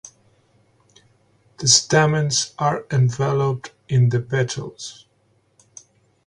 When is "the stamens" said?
1.59-2.55